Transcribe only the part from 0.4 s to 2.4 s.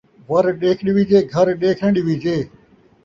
ݙیکھ ݙیویجے، گھر ݙیکھ ناں ݙویجے